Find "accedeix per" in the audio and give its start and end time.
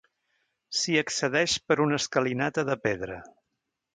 1.01-1.77